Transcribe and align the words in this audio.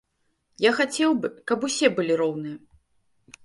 Я 0.65 0.71
хацеў 0.79 1.11
бы, 1.21 1.31
каб 1.53 1.67
усе 1.69 1.93
былі 1.99 2.13
роўныя. 2.25 2.57